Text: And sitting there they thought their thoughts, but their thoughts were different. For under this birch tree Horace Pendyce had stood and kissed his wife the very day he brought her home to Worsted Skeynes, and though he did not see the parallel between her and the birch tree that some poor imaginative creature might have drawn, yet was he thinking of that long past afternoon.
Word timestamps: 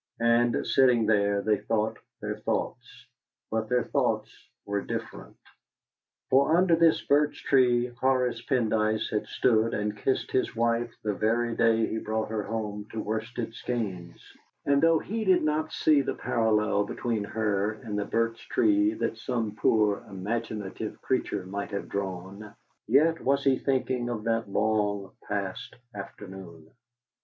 And 0.19 0.65
sitting 0.65 1.05
there 1.05 1.43
they 1.43 1.57
thought 1.57 1.99
their 2.21 2.37
thoughts, 2.37 3.05
but 3.51 3.69
their 3.69 3.83
thoughts 3.83 4.35
were 4.65 4.81
different. 4.81 5.37
For 6.31 6.57
under 6.57 6.75
this 6.75 6.99
birch 7.03 7.43
tree 7.43 7.85
Horace 7.85 8.41
Pendyce 8.41 9.11
had 9.11 9.27
stood 9.27 9.75
and 9.75 9.95
kissed 9.95 10.31
his 10.31 10.55
wife 10.55 10.91
the 11.03 11.13
very 11.13 11.55
day 11.55 11.85
he 11.85 11.99
brought 11.99 12.29
her 12.31 12.41
home 12.41 12.87
to 12.91 12.99
Worsted 12.99 13.51
Skeynes, 13.53 14.19
and 14.65 14.81
though 14.81 14.97
he 14.97 15.23
did 15.23 15.43
not 15.43 15.71
see 15.71 16.01
the 16.01 16.15
parallel 16.15 16.83
between 16.83 17.23
her 17.23 17.73
and 17.73 17.95
the 17.95 18.03
birch 18.05 18.49
tree 18.49 18.95
that 18.95 19.19
some 19.19 19.55
poor 19.55 20.03
imaginative 20.09 20.99
creature 21.03 21.45
might 21.45 21.69
have 21.69 21.89
drawn, 21.89 22.55
yet 22.87 23.21
was 23.21 23.43
he 23.43 23.59
thinking 23.59 24.09
of 24.09 24.23
that 24.23 24.49
long 24.49 25.11
past 25.27 25.75
afternoon. 25.93 26.71